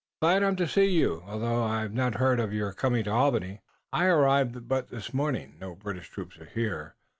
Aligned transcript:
"Glad 0.19 0.41
I 0.41 0.47
am 0.47 0.55
to 0.55 0.67
see 0.67 0.85
you, 0.87 1.23
although 1.27 1.61
I 1.63 1.81
had 1.83 1.93
not 1.93 2.15
heard 2.15 2.39
of 2.39 2.51
your 2.51 2.73
coming 2.73 3.03
to 3.03 3.11
Albany." 3.11 3.61
"I 3.93 4.05
arrived 4.07 4.67
but 4.67 4.89
this 4.89 5.13
morning. 5.13 5.57
No 5.61 5.75
British 5.75 6.09
troops 6.09 6.39
are 6.39 6.45
here. 6.45 6.95